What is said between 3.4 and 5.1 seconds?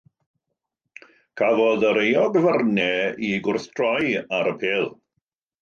gwrthdroi ar apêl.